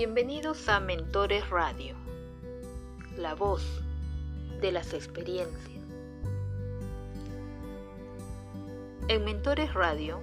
[0.00, 1.96] Bienvenidos a Mentores Radio,
[3.16, 3.82] la voz
[4.60, 5.82] de las experiencias.
[9.08, 10.20] En Mentores Radio,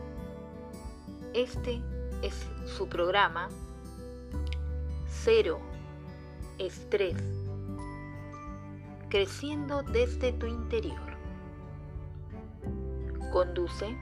[1.33, 1.81] este
[2.21, 3.49] es su programa
[5.09, 5.59] Cero
[6.57, 7.17] Estrés,
[9.09, 11.17] creciendo desde tu interior.
[13.33, 13.93] Conduce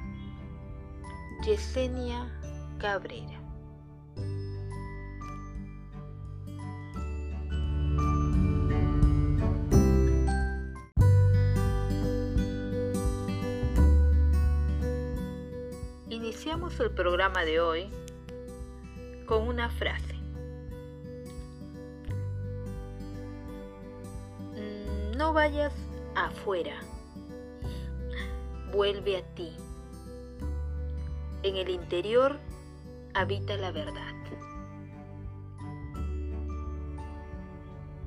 [1.43, 2.31] Yesenia
[2.77, 3.42] Cabrera.
[16.63, 17.89] El programa de hoy
[19.25, 20.15] con una frase.
[24.55, 25.73] Mm, no vayas
[26.15, 26.79] afuera,
[28.71, 29.51] vuelve a ti.
[31.43, 32.39] En el interior
[33.13, 34.13] habita la verdad.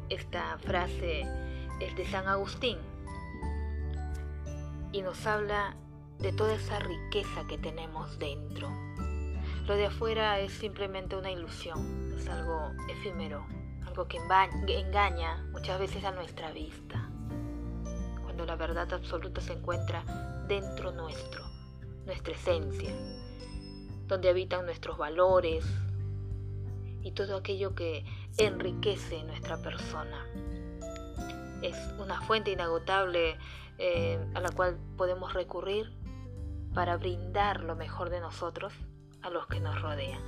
[0.08, 1.26] Esta frase
[1.78, 2.78] es de San Agustín
[4.92, 5.76] y nos habla
[6.18, 8.68] de toda esa riqueza que tenemos dentro.
[9.66, 13.44] Lo de afuera es simplemente una ilusión, es algo efímero,
[13.86, 17.10] algo que engaña muchas veces a nuestra vista,
[18.22, 20.04] cuando la verdad absoluta se encuentra
[20.46, 21.44] dentro nuestro,
[22.04, 22.94] nuestra esencia,
[24.06, 25.64] donde habitan nuestros valores
[27.02, 28.04] y todo aquello que
[28.38, 30.26] enriquece nuestra persona.
[31.62, 33.36] Es una fuente inagotable
[33.78, 35.92] eh, a la cual podemos recurrir
[36.76, 38.70] para brindar lo mejor de nosotros
[39.22, 40.20] a los que nos rodean.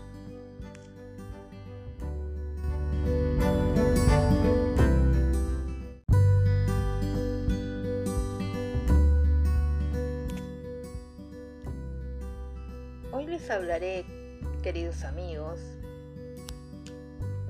[13.13, 14.07] Hoy les hablaré,
[14.63, 15.61] queridos amigos,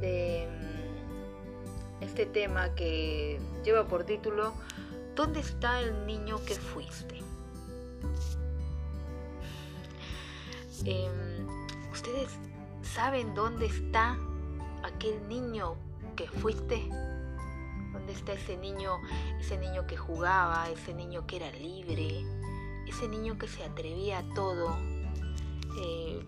[0.01, 4.55] de mm, este tema que lleva por título
[5.15, 7.19] ¿Dónde está el niño que fuiste?
[10.85, 11.47] Em,
[11.93, 12.31] ¿Ustedes
[12.83, 14.17] saben dónde está
[14.83, 15.77] aquel niño
[16.17, 16.89] que fuiste?
[17.93, 19.01] ¿Dónde está ese niño,
[19.41, 22.25] ese niño que jugaba, ese niño que era libre,
[22.87, 24.77] ese niño que se atrevía a todo,
[25.83, 26.25] eh,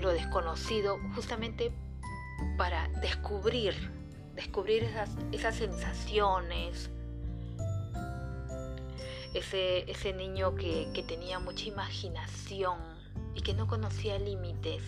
[0.00, 1.72] lo desconocido, justamente
[2.56, 3.74] para descubrir,
[4.34, 6.90] descubrir esas, esas sensaciones,
[9.38, 12.78] ese, niño que, tenía mucha imaginación
[13.34, 14.82] y que no conocía límites.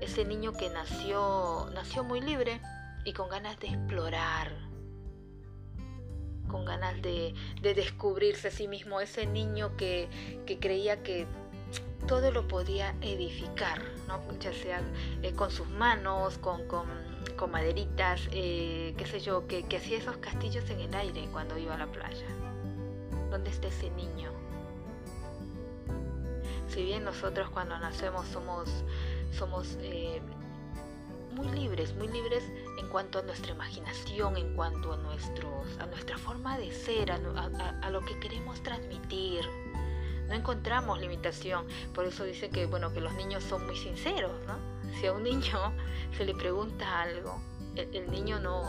[0.00, 2.60] Ese niño que nació, nació muy libre
[3.04, 4.52] y con ganas de explorar,
[6.48, 9.00] con ganas de, descubrirse a sí mismo.
[9.00, 10.08] Ese niño que,
[10.60, 11.26] creía que
[12.08, 14.20] todo lo podía edificar, ¿no?
[14.40, 14.82] ya sea
[15.22, 16.66] eh, con sus manos, con
[17.36, 21.74] con maderitas, eh, qué sé yo, que, hacía esos castillos en el aire cuando iba
[21.74, 22.26] a la playa.
[23.30, 24.30] ¿Dónde está ese niño?
[26.68, 28.68] Si bien nosotros cuando nacemos somos,
[29.32, 30.22] somos eh,
[31.32, 32.44] muy libres, muy libres
[32.78, 37.90] en cuanto a nuestra imaginación, en cuanto a, nuestros, a nuestra forma de ser, a,
[37.90, 39.44] lo que queremos transmitir,
[40.28, 41.66] no encontramos limitación.
[41.94, 44.71] Por eso dice que, bueno, que los niños son muy sinceros, ¿no?
[45.00, 45.72] Si a un niño
[46.16, 47.40] se le pregunta algo,
[47.76, 48.62] el, niño no,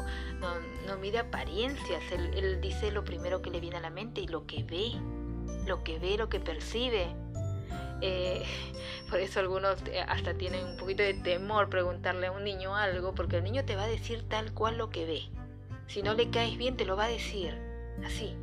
[0.87, 4.45] no, mide apariencias, él, dice lo primero que le viene a la mente y lo
[4.45, 4.93] que ve,
[5.65, 7.07] lo que ve, lo que percibe.
[8.01, 8.43] Eh,
[9.09, 13.37] por eso algunos hasta tienen un poquito de temor preguntarle a un niño algo, porque
[13.37, 15.29] el niño te va a decir tal cual lo que ve.
[15.87, 17.53] Si no le caes bien, te lo va a decir
[18.05, 18.35] así.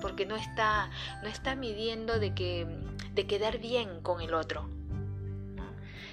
[0.00, 0.90] Porque no está,
[1.22, 2.66] no está midiendo de, que,
[3.12, 4.77] de quedar bien con el otro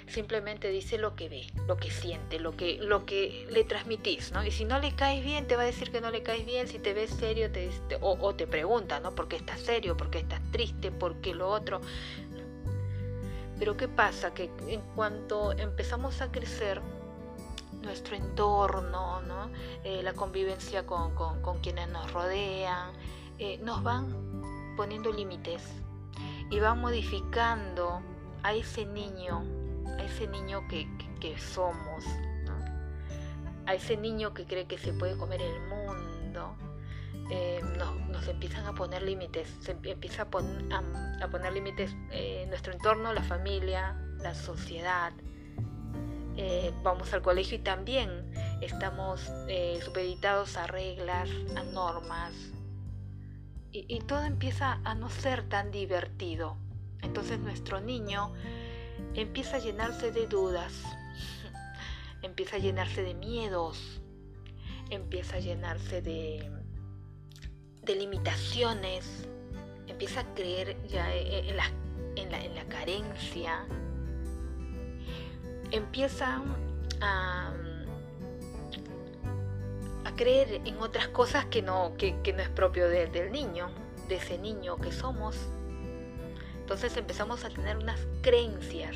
[0.07, 4.45] simplemente dice lo que ve, lo que siente, lo que, lo que le transmitís, ¿no?
[4.45, 6.67] Y si no le caes bien, te va a decir que no le caes bien,
[6.67, 7.69] si te ves serio, te,
[8.01, 9.15] o, te pregunta, ¿no?
[9.15, 9.97] ¿Por qué estás serio?
[9.97, 10.91] ¿Por qué estás triste?
[10.91, 11.81] ¿Por qué lo otro?
[13.57, 14.33] Pero ¿qué pasa?
[14.33, 16.81] Que en cuanto empezamos a crecer,
[17.81, 19.49] nuestro entorno, ¿no?
[19.83, 21.13] Eh, la convivencia con,
[21.61, 22.93] quienes nos rodean,
[23.37, 25.63] eh, nos van poniendo límites
[26.49, 28.01] y van modificando
[28.43, 29.43] a ese niño
[29.97, 30.87] a ese niño que,
[31.37, 32.05] somos,
[33.65, 36.55] a ese niño que cree que se puede comer el mundo,
[37.31, 37.61] eh,
[38.09, 43.95] nos, empiezan a poner límites, se empieza a, poner límites eh, nuestro entorno, la familia,
[44.19, 45.13] la sociedad.
[46.37, 49.31] Eh, vamos al colegio y también estamos
[49.83, 52.33] supeditados a reglas, a normas,
[53.71, 56.57] y todo empieza a no ser tan divertido.
[57.01, 58.33] Entonces nuestro niño
[59.13, 60.73] empieza a llenarse de dudas,
[62.21, 64.01] empieza a llenarse de miedos,
[64.89, 66.49] empieza a llenarse de,
[67.83, 69.27] de limitaciones,
[69.87, 71.71] empieza a creer ya en la,
[72.15, 73.65] en la, en la carencia,
[75.71, 76.41] empieza
[77.01, 77.53] a,
[80.03, 83.69] a, creer en otras cosas que no, que, que no es propio del niño,
[84.07, 85.35] de ese niño que somos.
[86.65, 88.95] Entonces empezamos a tener unas creencias.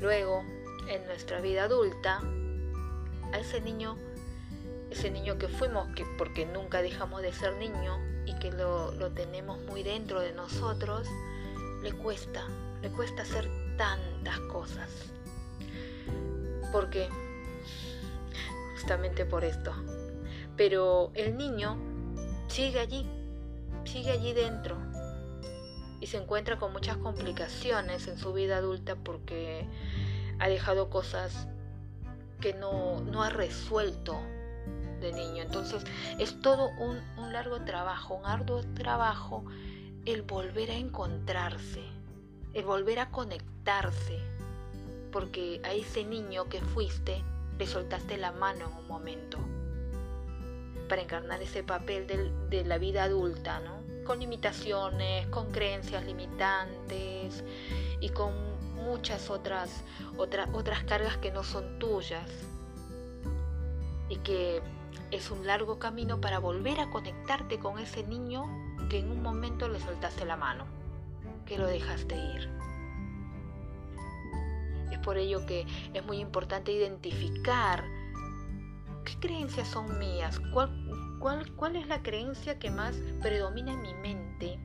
[0.00, 0.44] Luego,
[0.88, 2.22] en nuestra vida adulta,
[3.32, 3.98] a ese niño,
[4.92, 9.10] ese niño que fuimos, que porque nunca dejamos de ser niño y que lo, lo
[9.10, 11.08] tenemos muy dentro de nosotros,
[11.82, 12.46] le cuesta,
[12.80, 14.88] le cuesta hacer tantas cosas.
[16.70, 17.08] Porque,
[18.74, 19.72] justamente por esto.
[20.56, 21.76] Pero el niño
[22.46, 23.10] sigue allí,
[23.84, 24.93] sigue allí dentro
[26.00, 29.66] y se encuentra con muchas complicaciones en su vida adulta porque
[30.38, 31.46] ha dejado cosas
[32.40, 34.18] que no, no ha resuelto
[35.00, 35.42] de niño.
[35.42, 35.84] Entonces
[36.18, 37.00] es todo un,
[37.32, 39.44] largo trabajo, un arduo trabajo
[40.04, 41.82] el volver a encontrarse,
[42.52, 44.18] el volver a conectarse,
[45.10, 47.22] porque a ese niño que fuiste
[47.58, 49.38] le soltaste la mano en un momento
[50.88, 52.06] para encarnar ese papel
[52.50, 53.73] de la vida adulta, ¿no?
[54.04, 57.42] Con limitaciones, con creencias limitantes
[58.00, 58.32] y con
[58.76, 59.82] muchas otras,
[60.16, 62.30] otras cargas que no son tuyas.
[64.08, 64.62] Y que
[65.10, 68.44] es un largo camino para volver a conectarte con ese niño
[68.88, 70.64] que en un momento le soltaste la mano,
[71.46, 72.50] que lo dejaste ir.
[74.92, 77.84] Es por ello que es muy importante identificar
[79.04, 80.70] qué creencias son mías, cuál,
[81.56, 84.58] cuál, es la creencia que más predomina en mi mente.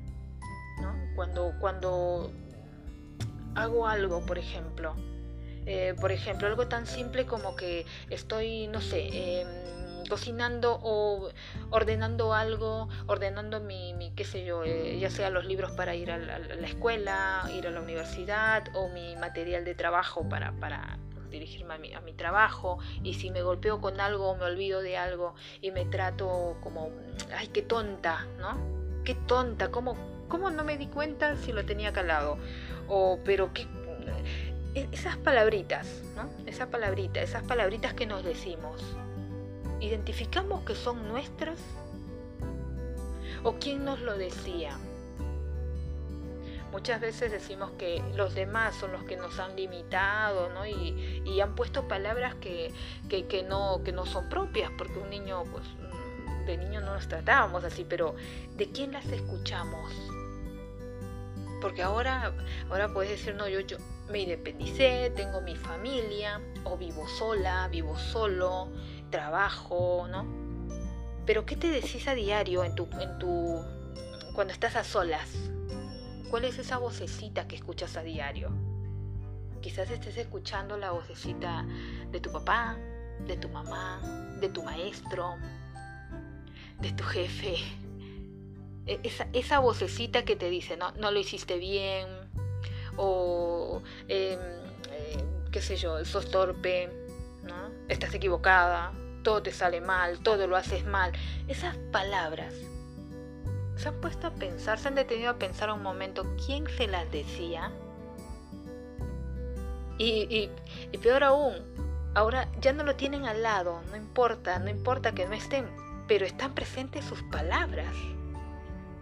[1.16, 2.32] Cuando, cuando
[3.56, 4.96] hago algo, por ejemplo.
[5.66, 9.48] Eh, por ejemplo, algo tan simple como que estoy, no sé, em,
[10.10, 11.30] cocinando o
[11.70, 16.12] ordenando algo, ordenando mi, mi qué sé yo, eh, ya sea los libros para ir
[16.12, 20.98] a la, escuela, ir a la universidad o mi material de trabajo para, para
[21.30, 25.36] dirigirme a mi, trabajo y si me golpeo con algo o me olvido de algo
[25.62, 26.90] y me trato como,
[27.36, 28.58] ay, qué tonta, ¿no?
[29.04, 29.96] Qué tonta, ¿cómo,
[30.28, 32.38] cómo no me di cuenta si lo tenía calado?
[32.88, 33.68] O, pero qué
[34.76, 36.30] e, esas palabritas, ¿no?
[36.46, 38.82] Esa palabrita, esas palabritas que nos decimos,
[39.80, 41.60] ¿identificamos que son nuestras?
[43.44, 44.78] ¿O quién nos lo decía?
[46.72, 50.66] Muchas veces decimos que los demás son los que nos han limitado ¿no?
[50.68, 52.72] y, y han puesto palabras que,
[53.10, 55.66] que, no, que no son propias, porque un niño, pues
[56.46, 58.16] de niño no nos tratábamos así, pero
[58.56, 59.92] ¿de quién las escuchamos?
[61.62, 62.34] Porque ahora,
[62.70, 63.78] ahora puedes decir, no, yo, yo
[64.10, 68.70] me independicé, tengo mi familia, o vivo sola, vivo solo,
[69.10, 70.26] trabajo, ¿no?
[71.26, 73.64] Pero ¿qué te decís a diario en tu, en tu,
[74.34, 75.30] cuando estás a solas?
[76.30, 78.52] ¿Cuál es esa vocecita que escuchas a diario?
[79.62, 81.66] Quizás estés escuchando la vocecita
[82.12, 82.78] de tu papá,
[83.26, 84.00] de tu mamá,
[84.40, 85.36] de tu maestro,
[86.80, 87.56] de tu jefe,
[88.86, 89.00] e,
[89.34, 92.08] esa, vocecita que te dice, no, no lo hiciste bien,
[92.96, 94.40] o em,
[94.92, 96.90] eh, qué sé yo, sos torpe,
[97.88, 98.94] estás equivocada,
[99.24, 101.12] todo te sale mal, todo lo haces mal.
[101.48, 102.54] Esas palabras,
[103.80, 107.10] ¿se han puesto a pensar, se han detenido a pensar un momento quién se las
[107.12, 107.72] decía?
[109.98, 110.50] Y,
[110.92, 111.56] y peor aún,
[112.14, 115.66] ahora ya no lo tienen al lado, no importa, no importa que no estén,
[116.08, 117.94] pero están presentes sus palabras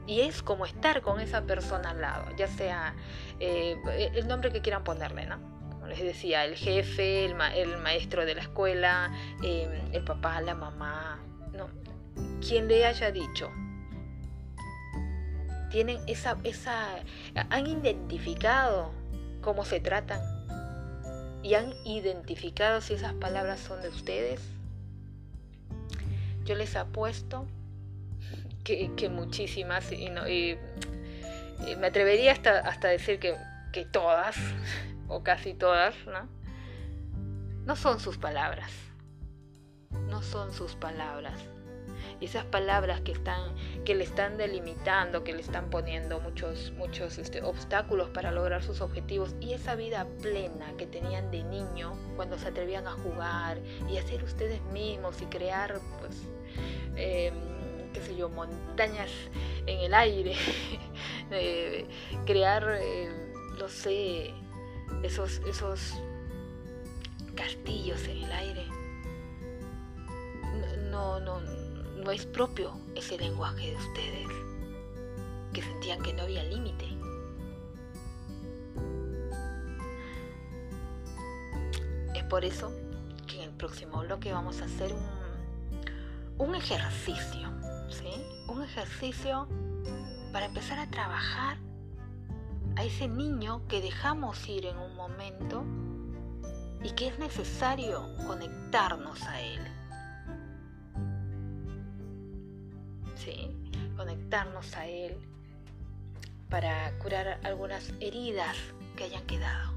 [0.07, 2.96] y es como estar con esa persona al lado, ya sea
[3.39, 3.75] eh,
[4.15, 5.38] el nombre que quieran ponerle, ¿no?
[5.69, 7.36] Como les decía, el jefe, el,
[7.77, 9.12] maestro de la escuela,
[9.43, 11.19] em, el papá, la mamá,
[11.53, 11.67] ¿no?
[12.41, 13.51] Quien le haya dicho.
[15.69, 17.03] Tienen esa, esa,
[17.50, 18.91] han identificado
[19.41, 20.21] cómo se tratan
[21.43, 24.41] y han identificado si esas palabras son de ustedes.
[26.45, 27.45] Yo les apuesto
[28.63, 30.09] que, muchísimas, y,
[31.77, 33.36] me atrevería hasta, hasta decir que,
[33.71, 34.36] que todas,
[35.07, 36.38] o casi todas, ¿no?
[37.67, 38.71] no son sus palabras,
[40.07, 41.38] no son sus palabras.
[42.21, 47.41] Esas palabras que, están, que le están delimitando, que le están poniendo muchos, muchos este,
[47.41, 52.47] obstáculos para lograr sus objetivos, y esa vida plena que tenían de niño cuando se
[52.47, 53.59] atrevían a jugar
[53.89, 56.23] y a ser ustedes mismos y crear, pues,
[56.95, 57.33] em,
[57.93, 59.11] qué sé yo, montañas
[59.65, 60.35] en el aire,
[62.25, 63.09] crear eh,
[63.57, 64.33] no sé,
[65.03, 65.93] esos, esos
[67.35, 68.65] castillos en el aire.
[70.89, 71.56] No, no, no
[72.11, 74.27] es propio ese lenguaje de ustedes,
[75.53, 76.85] que sentían que no había límite.
[82.15, 82.71] Es por eso
[83.27, 87.49] que en el próximo bloque vamos a hacer un, un ejercicio,
[87.89, 88.09] ¿sí?
[88.47, 89.47] Un ejercicio
[90.31, 91.57] para empezar a trabajar
[92.75, 95.63] a ese niño que dejamos ir en un momento
[96.83, 99.59] y que es necesario conectarnos a él.
[103.98, 105.17] Conectarnos a él
[106.50, 108.55] para curar algunas heridas
[108.96, 109.74] que hayan quedado.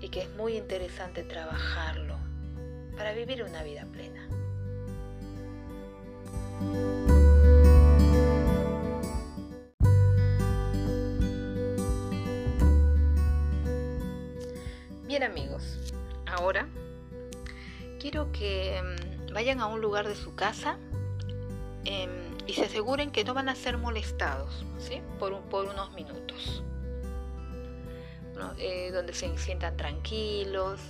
[0.00, 2.16] Y que es muy interesante trabajarlo
[2.96, 4.28] para vivir una vida plena.
[15.06, 15.78] Bien amigos,
[16.26, 16.68] ahora
[17.98, 20.78] quiero que mm, vayan a un lugar de su casa
[21.84, 22.08] em,
[22.46, 25.02] y se aseguren que no van a ser molestados ¿sí?
[25.18, 26.62] por, unos minutos.
[28.56, 30.80] Eh, donde se sientan tranquilos,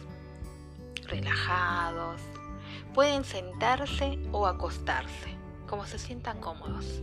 [1.09, 2.21] relajados.
[2.95, 5.37] Pueden sentarse o acostarse
[5.67, 7.03] como se sientan cómodos.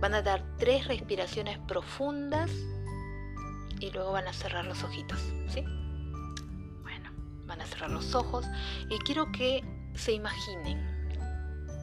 [0.00, 2.50] Van a dar tres respiraciones profundas
[3.78, 5.20] y luego van a cerrar los ojitos.
[7.60, 8.46] A cerrar los ojos
[8.88, 10.78] y quiero que se imaginen,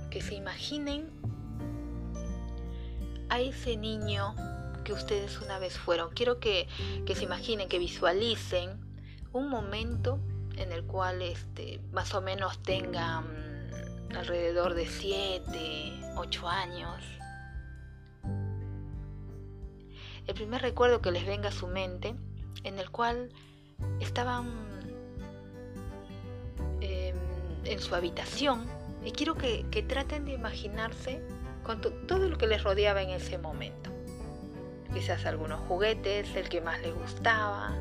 [0.09, 1.09] que se imaginen
[3.29, 4.35] a ese niño
[4.83, 6.11] que ustedes una vez fueron.
[6.13, 6.67] Quiero que,
[7.05, 8.79] que se imaginen, que visualicen
[9.33, 10.19] un momento
[10.55, 13.25] en el cual este, más o menos tengan
[14.15, 17.03] alrededor de 7, 8 años.
[20.27, 22.15] El primer recuerdo que les venga a su mente,
[22.63, 23.29] en el cual
[23.99, 24.74] estaban
[26.81, 27.15] em,
[27.65, 28.65] en su habitación,
[29.03, 31.21] y quiero que, traten de imaginarse
[31.63, 33.91] con todo lo que les rodeaba en ese momento.
[34.93, 37.75] Quizás algunos juguetes, el que más les gustaba,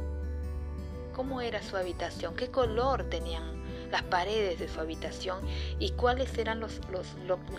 [1.14, 5.38] cómo era su habitación, qué color tenían las paredes de su habitación
[5.78, 6.80] y cuáles eran los,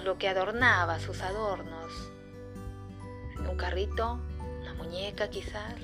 [0.03, 1.91] lo, que adornaba, sus adornos.
[3.49, 4.19] Un carrito,
[4.61, 5.75] una muñeca quizás,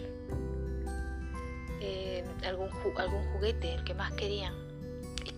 [1.80, 4.71] eh, algún, algún juguete, el que más querían.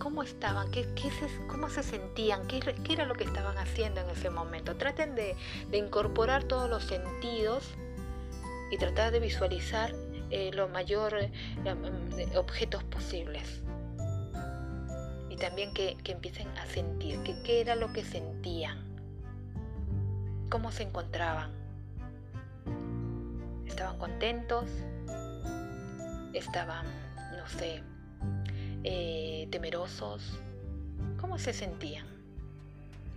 [0.03, 0.69] ¿Y cómo estaban?
[0.69, 2.45] ¿Qué, se, ¿Cómo se sentían?
[2.45, 4.75] ¿Qué, ¿Qué, era lo que estaban haciendo en ese momento?
[4.75, 5.33] Traten de,
[5.71, 7.63] incorporar todos los sentidos
[8.69, 9.95] y tratar de visualizar
[10.29, 11.31] eh, lo mayor eh,
[12.35, 13.61] objetos posibles
[15.29, 18.83] y también que, empiecen a sentir que, qué era lo que sentían,
[20.49, 21.49] cómo se encontraban.
[23.65, 24.65] ¿Estaban contentos?
[26.33, 26.87] ¿Estaban,
[27.37, 27.83] no sé,
[28.83, 30.39] eh, temerosos?
[31.19, 32.07] ¿Cómo se sentían?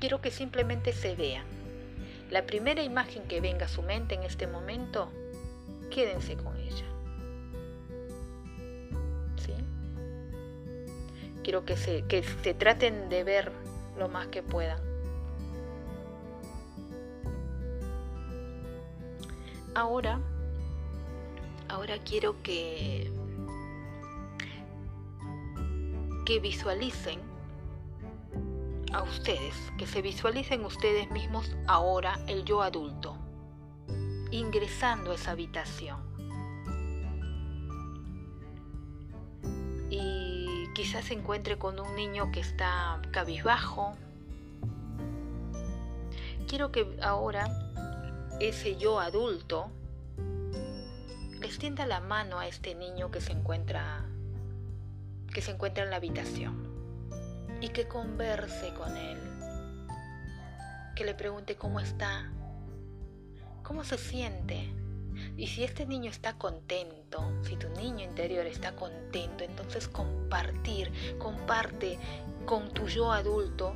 [0.00, 1.46] Quiero que simplemente se vean.
[2.30, 5.10] La primera imagen que venga a su mente en este momento,
[5.90, 6.86] quédense con ella.
[11.46, 13.52] quiero que se, que se traten de ver
[13.96, 14.80] lo más que puedan.
[19.72, 20.18] Ahora,
[21.68, 23.12] ahora quiero que,
[26.26, 27.20] que visualicen
[28.92, 33.16] a ustedes, que se visualicen ustedes mismos ahora el yo adulto,
[34.30, 36.04] ingresando a esa habitación.
[40.74, 43.96] quizás se encuentre con un niño que está cabizbajo.
[46.46, 47.48] Quiero que ahora
[48.40, 49.70] ese yo adulto
[51.40, 54.04] extienda la mano a este niño que se encuentra
[55.36, 56.66] que se encuentra en la habitación
[57.60, 59.18] y que converse con él.
[60.94, 62.32] Que le pregunte cómo está,
[63.62, 64.72] cómo se siente
[65.36, 71.98] y si este niño está contento, si tu niño interior está contento, entonces compartir, comparte
[72.46, 73.74] con tu yo adulto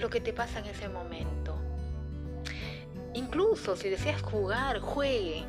[0.00, 1.54] lo que te pasa en ese momento.
[3.14, 5.44] Incluso si deseas jugar, jueguen,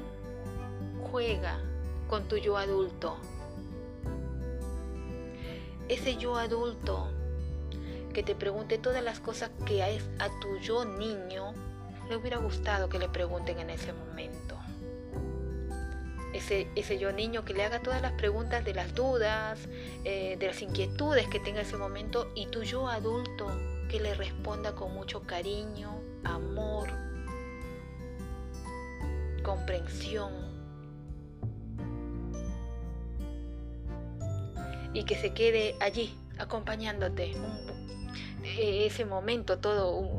[1.09, 1.59] juega
[2.07, 3.17] con tu yo adulto.
[5.89, 7.07] Ese yo adulto
[8.13, 11.53] que te pregunte todas las cosas que a, a tu yo niño
[12.09, 14.57] le hubiera gustado que le pregunten en ese momento.
[16.33, 19.59] Ese, yo niño que le haga todas las preguntas de las dudas,
[20.03, 23.47] eh, de las inquietudes que tenga ese momento y tu yo adulto
[23.89, 26.89] que le responda con mucho cariño, amor,
[29.41, 30.46] comprensión
[34.97, 37.35] y que se quede allí acompañándote.
[38.43, 40.09] E, ese momento todo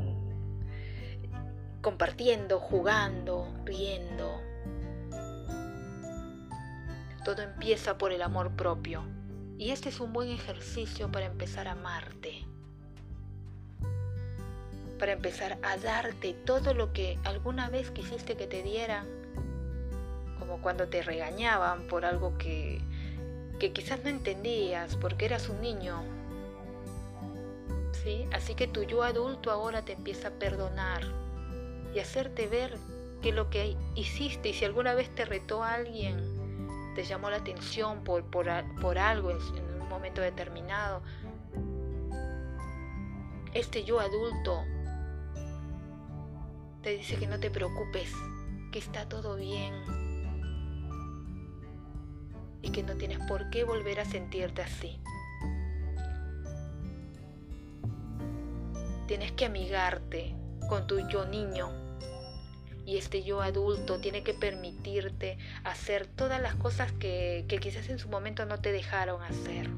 [1.81, 4.41] compartiendo, jugando, riendo.
[7.25, 9.03] Todo empieza por el amor propio.
[9.57, 12.45] Y este es un buen ejercicio para empezar a amarte.
[14.97, 19.05] Para empezar a darte todo lo que alguna vez quisiste que te dieran,
[20.39, 22.81] como cuando te regañaban por algo que,
[23.59, 26.01] que quizás no entendías porque eras un niño.
[28.03, 28.25] ¿Sí?
[28.31, 31.03] Así que tu yo adulto ahora te empieza a perdonar
[31.93, 32.77] y hacerte ver
[33.21, 36.17] que lo que hiciste y si alguna vez te retó alguien,
[36.95, 38.47] te llamó la atención por, por,
[38.81, 41.01] por algo en, en un momento determinado,
[43.53, 44.63] este yo adulto
[46.81, 48.13] te dice que no te preocupes,
[48.71, 49.98] que está todo bien
[52.61, 54.99] y que no tienes por qué volver a sentirte así.
[59.07, 60.35] Tienes que amigarte
[60.67, 61.71] con tu yo niño
[62.85, 67.99] y este yo adulto tiene que permitirte hacer todas las cosas que, que quizás en
[67.99, 69.69] su momento no te dejaron hacer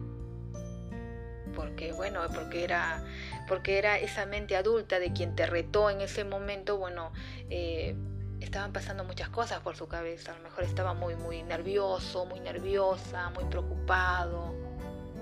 [1.52, 3.04] porque bueno, porque era,
[3.48, 7.12] porque era esa mente adulta de quien te retó en ese momento, bueno,
[7.50, 7.96] eh,
[8.42, 12.40] estaban pasando muchas cosas por su cabeza, a lo mejor estaba muy, muy nervioso, muy
[12.42, 14.54] nerviosa, muy preocupado,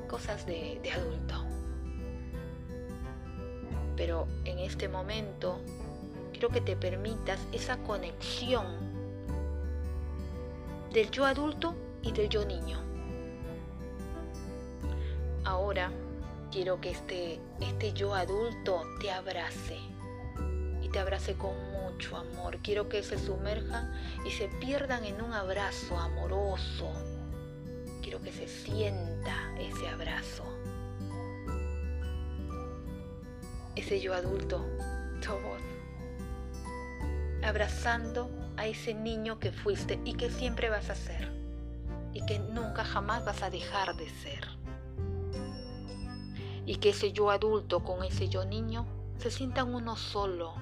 [0.07, 1.45] cosas de, adulto.
[3.95, 5.59] Pero en este momento
[6.31, 8.65] quiero que te permitas esa conexión
[10.91, 12.79] del yo adulto y del yo niño.
[15.43, 15.91] Ahora
[16.51, 19.77] Quiero que este, este yo adulto te abrace
[20.91, 22.57] te abrace con mucho amor.
[22.63, 23.93] Quiero que se sumerjan
[24.25, 26.91] y se pierdan en un abrazo amoroso.
[28.01, 30.43] Quiero que se sienta ese abrazo.
[33.75, 34.65] Ese yo adulto,
[35.27, 35.61] voz,
[37.43, 41.31] abrazando a ese niño que fuiste y que siempre vas a ser
[42.13, 44.59] y que nunca jamás vas a dejar de ser
[46.69, 48.85] y que ese yo adulto con ese yo niño
[49.17, 50.53] se sientan uno solo.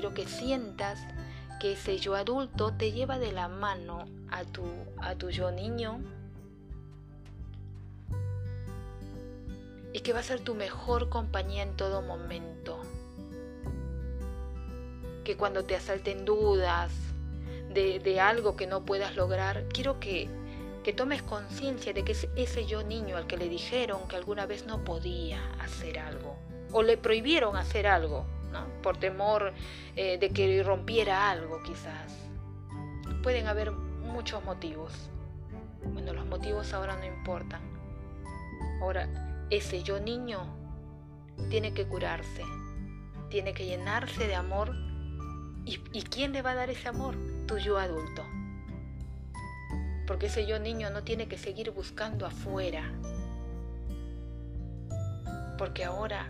[0.00, 0.98] Quiero que sientas
[1.60, 4.64] que ese yo adulto te lleva de la mano a tu,
[4.96, 6.00] a tu yo niño
[9.92, 12.80] y que va a ser tu mejor compañía en todo momento.
[15.22, 16.90] Que cuando te asalten dudas
[17.68, 20.30] de, de algo que no puedas lograr, quiero que
[20.82, 24.46] que tomes conciencia de que es ese yo niño al que le dijeron que alguna
[24.46, 26.38] vez no podía hacer algo
[26.72, 28.24] o le prohibieron hacer algo,
[28.82, 29.52] por temor
[29.96, 32.14] eh, de que rompiera algo quizás.
[33.22, 34.92] Pueden haber muchos motivos.
[35.84, 37.60] Bueno, los motivos ahora no importan.
[38.80, 39.08] Ahora,
[39.50, 40.46] ese yo niño
[41.48, 42.44] tiene que curarse,
[43.28, 44.74] tiene que llenarse de amor.
[45.64, 47.16] ¿Y, ¿Y quién le va a dar ese amor?
[47.46, 48.24] Tu yo adulto
[50.10, 52.82] porque ese yo niño no tiene que seguir buscando afuera,
[55.56, 56.26] porque ahora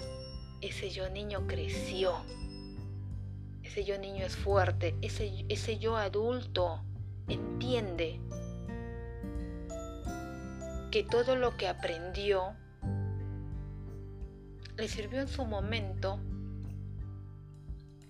[0.60, 2.14] ese yo niño creció,
[3.62, 6.84] ese yo niño es fuerte, ese, ese yo adulto
[7.28, 8.20] entiende
[10.90, 12.54] que todo lo que aprendió
[14.76, 16.18] le sirvió en su momento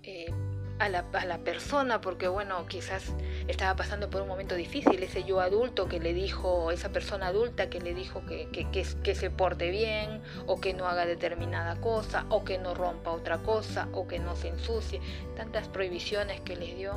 [0.02, 0.32] eh,
[0.78, 3.12] a la, a la, persona, porque bueno, quizás
[3.50, 7.68] estaba pasando por un momento difícil, ese yo adulto que le dijo, esa persona adulta
[7.68, 12.26] que le dijo que, que, que, se porte bien, o que no haga determinada cosa,
[12.28, 15.00] o que no rompa otra cosa, o que no se ensucie,
[15.36, 16.94] tantas prohibiciones que le dio.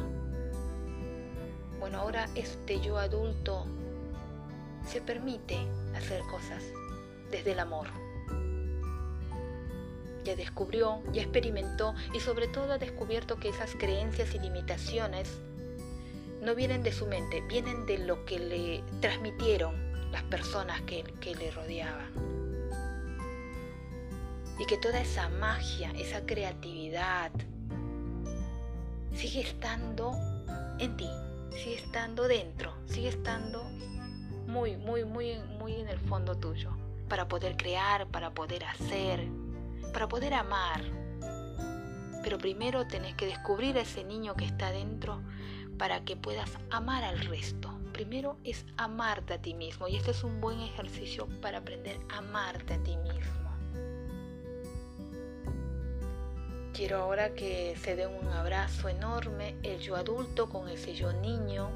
[1.80, 3.66] Bueno, ahora este yo adulto
[4.86, 5.58] se permite
[5.96, 6.64] hacer cosas
[7.32, 7.88] desde el amor
[10.24, 15.42] ya descubrió, ya experimentó y sobre todo ha descubierto que esas creencias y limitaciones
[16.44, 19.74] no vienen de su mente, vienen de lo que le transmitieron
[20.12, 22.12] las personas que, que le rodeaban.
[24.60, 27.32] Y que toda esa magia, esa creatividad,
[29.16, 30.12] sigue estando
[30.80, 31.10] en ti,
[31.52, 33.64] sigue estando dentro, sigue estando
[34.46, 36.72] muy, muy, muy, muy en el fondo tuyo,
[37.08, 39.28] para poder crear, para poder hacer,
[39.94, 40.82] para poder amar.
[42.22, 45.22] Pero primero tenés que descubrir a ese niño que está dentro
[45.84, 47.70] para que puedas amar al resto.
[47.92, 52.20] Primero es amarte a ti mismo y este es un buen ejercicio para aprender a
[52.20, 53.52] amarte a ti mismo.
[56.74, 61.70] quiero ahora que se dé un abrazo enorme, el yo adulto con ese yo niño,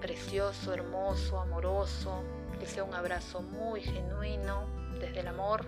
[0.00, 2.20] precioso, hermoso, amoroso,
[2.58, 4.64] que sea un abrazo muy genuino
[4.98, 5.64] desde el amor.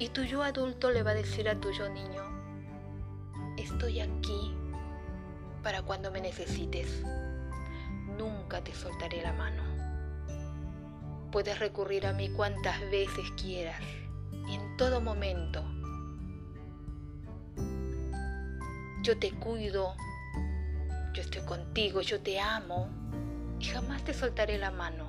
[0.00, 2.35] Y tu yo adulto le va a decir a tu yo niño,
[3.56, 4.54] estoy aquí
[5.62, 7.02] para cuando me necesites.
[8.16, 9.62] Nunca te soltaré la mano.
[11.32, 13.80] Puedes recurrir a mí cuantas veces quieras
[14.48, 15.64] en todo momento.
[19.02, 19.94] Yo te cuido,
[21.12, 22.88] yo estoy contigo, yo te amo
[23.58, 25.05] y jamás te soltaré la mano.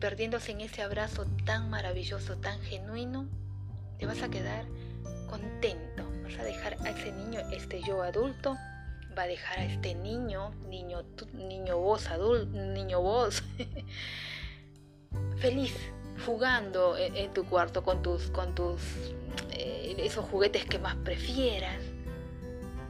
[0.00, 3.28] Perdiéndose en ese abrazo tan maravilloso, tan genuino,
[3.98, 4.66] te vas a quedar
[5.28, 6.04] contento.
[6.22, 8.56] Vas a dejar a ese niño, este yo adulto,
[9.16, 13.42] va a dejar a este niño, niño, niño vos adulto, niño vos,
[15.38, 15.74] feliz,
[16.24, 18.80] jugando en, tu cuarto con tus, con tus,
[19.52, 21.80] eh, esos juguetes que más prefieras,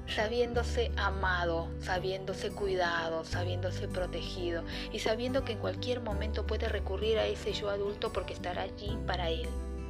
[0.08, 7.26] sabiéndose amado, sabiéndose cuidado, sabiéndose protegido y sabiendo que en cualquier momento puede recurrir a
[7.26, 9.48] ese yo adulto porque estará allí para él,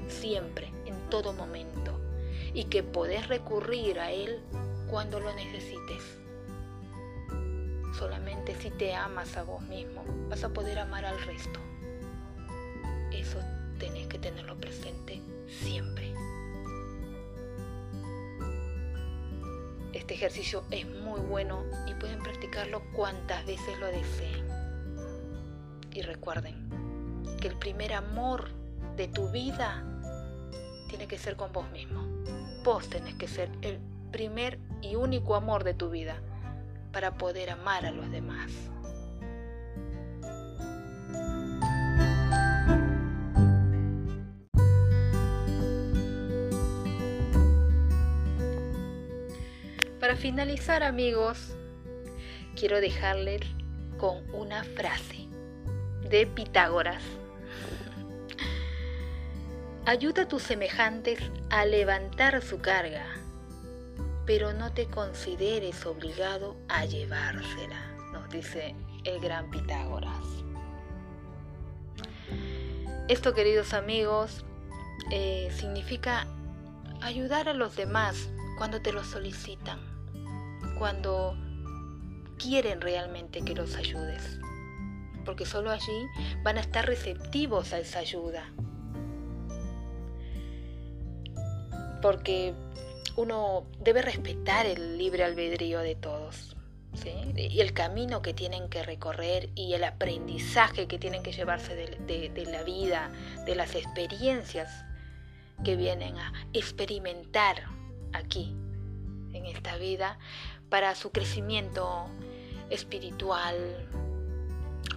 [0.08, 2.00] siempre, en todo momento,
[2.54, 4.40] y que podés recurrir a él
[4.88, 6.02] cuando lo necesites.
[7.98, 11.60] Solamente si te amas a vos mismo vas a poder amar al resto.
[13.10, 13.38] Eso
[13.78, 16.15] tenés que tenerlo presente siempre.
[19.96, 24.46] Este ejercicio es muy bueno y pueden practicarlo cuantas veces lo deseen.
[25.94, 28.50] Y recuerden que el primer amor
[28.98, 29.82] de tu vida
[30.90, 32.04] tiene que ser con vos mismo.
[32.62, 33.78] Vos tenés que ser el
[34.12, 36.20] primer y único amor de tu vida
[36.92, 38.52] para poder amar a los demás.
[50.06, 51.56] Para finalizar amigos,
[52.54, 53.40] quiero dejarles
[53.98, 55.26] con una frase
[56.08, 57.02] de Pitágoras.
[59.84, 61.18] Ayuda a tus semejantes
[61.50, 63.04] a levantar su carga
[64.26, 70.24] pero no te consideres obligado a llevársela, nos dice el gran Pitágoras.
[73.08, 74.44] Esto, queridos amigos,
[75.10, 76.28] eh, significa
[77.02, 79.95] ayudar a los demás cuando te lo solicitan,
[80.78, 81.36] cuando
[82.38, 84.38] quieren realmente que los ayudes,
[85.24, 86.06] porque solo allí
[86.42, 88.52] van a estar receptivos a esa ayuda.
[92.02, 92.54] Porque
[93.16, 96.52] uno debe respetar el libre albedrío de todos.
[97.36, 102.46] y el camino que tienen que recorrer y el aprendizaje que tienen que llevarse de,
[102.46, 103.10] la vida,
[103.44, 104.86] de las experiencias
[105.62, 107.64] que vienen a experimentar
[108.14, 108.56] aquí,
[109.34, 110.18] en esta vida,
[110.68, 112.06] para su crecimiento
[112.70, 113.88] espiritual,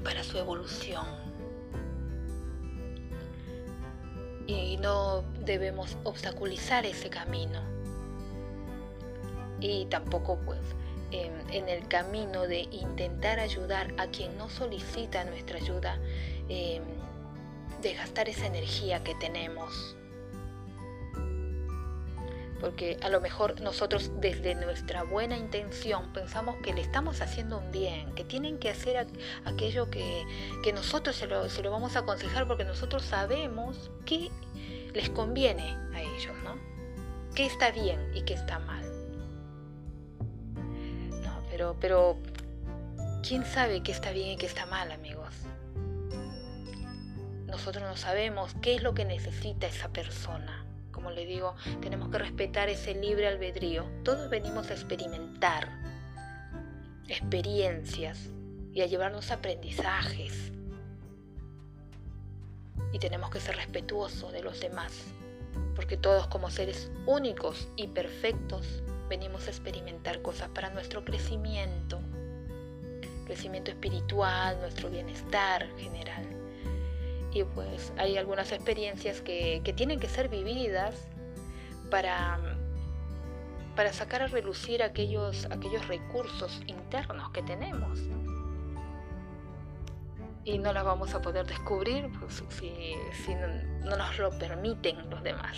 [0.04, 1.06] para su evolución.
[4.48, 7.62] Y no debemos obstaculizar ese camino
[9.62, 10.60] y tampoco pues
[11.12, 16.00] en, el camino de intentar ayudar a quien no solicita nuestra ayuda,
[16.48, 16.84] em,
[17.82, 19.96] de gastar esa energía que tenemos.
[22.60, 27.72] Porque a lo mejor nosotros desde nuestra buena intención pensamos que le estamos haciendo un
[27.72, 29.08] bien, que tienen que hacer
[29.46, 30.26] aquello que,
[30.74, 34.30] nosotros se lo, se lo, vamos a aconsejar porque nosotros sabemos que
[34.94, 36.58] les conviene a ellos, ¿no?
[37.34, 38.90] Que está bien y que está mal
[41.80, 42.18] pero,
[43.28, 45.34] ¿quién sabe qué está bien y qué está mal, amigos?
[47.48, 50.66] Nosotros no sabemos qué es lo que necesita esa persona.
[51.00, 53.86] Como le digo, tenemos que respetar ese libre albedrío.
[54.04, 55.70] Todos venimos a experimentar
[57.08, 58.20] experiencias
[58.74, 60.52] y a llevarnos aprendizajes.
[62.92, 64.92] Y tenemos que ser respetuosos de los demás,
[65.74, 72.02] porque todos como seres únicos y perfectos venimos a experimentar cosas para nuestro crecimiento,
[73.26, 76.39] crecimiento espiritual, nuestro bienestar general.
[77.32, 80.96] Y pues hay algunas experiencias que, tienen que ser vividas
[81.92, 82.40] para,
[83.76, 88.00] para sacar a relucir aquellos, aquellos recursos internos que tenemos.
[90.44, 92.74] Y no las vamos a poder descubrir pues, si,
[93.26, 95.58] si no, nos lo permiten los demás.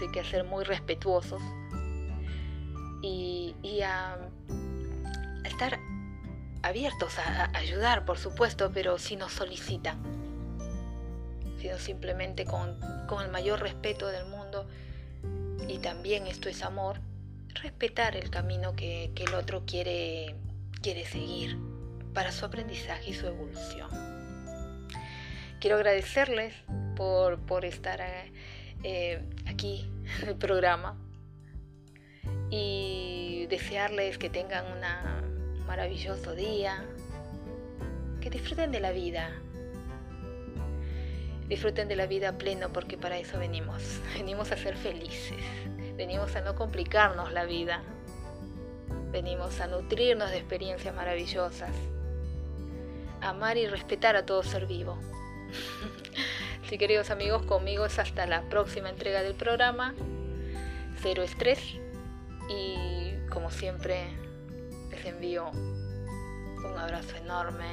[0.00, 1.42] Hay que ser muy respetuosos
[3.02, 4.18] y, a,
[5.44, 5.78] estar
[6.62, 9.98] abiertos a, ayudar, por supuesto, pero si nos solicitan.
[11.60, 12.78] sino simplemente con,
[13.22, 14.68] el mayor respeto del mundo,
[15.68, 17.00] y también esto es amor,
[17.54, 20.36] respetar el camino que, el otro quiere,
[20.82, 21.58] quiere seguir
[22.14, 23.90] para su aprendizaje y su evolución.
[25.60, 26.54] Quiero agradecerles
[26.94, 28.00] por, por estar
[28.84, 29.90] eh, aquí
[30.22, 30.96] en el programa
[32.50, 34.84] y desearles que tengan un
[35.68, 36.82] maravilloso día,
[38.20, 39.30] que disfruten de la vida,
[41.46, 45.38] disfruten de la vida pleno porque para eso venimos, venimos a ser felices,
[45.94, 47.82] venimos a no complicarnos la vida,
[49.12, 51.70] venimos a nutrirnos de experiencias maravillosas,
[53.20, 54.98] amar y respetar a todo ser vivo.
[56.68, 59.94] Sí, queridos amigos, conmigo es hasta la próxima entrega del programa.
[61.00, 61.60] Cero estrés.
[62.50, 64.04] Y como siempre,
[65.08, 67.66] envío un abrazo enorme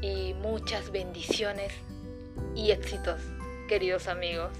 [0.00, 1.72] y muchas bendiciones
[2.54, 3.20] y éxitos,
[3.68, 4.50] queridos amigos.